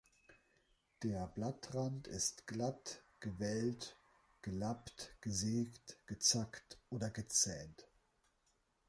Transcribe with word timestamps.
Der 1.03 1.27
Blattrand 1.27 2.07
ist 2.07 2.47
glatt, 2.47 3.03
gewellt, 3.19 3.95
gelappt, 4.41 5.13
gesägt, 5.21 5.99
gezackt 6.07 6.79
oder 6.89 7.11
gezähnt. 7.11 7.87